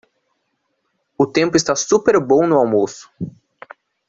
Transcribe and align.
O 1.15 1.27
tempo 1.27 1.55
está 1.55 1.75
super 1.75 2.19
bom 2.19 2.47
no 2.47 2.57
almoço 2.57 3.07